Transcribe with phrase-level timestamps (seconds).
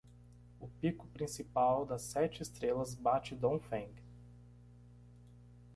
[0.59, 3.91] O pico principal das sete estrelas bate Dongfeng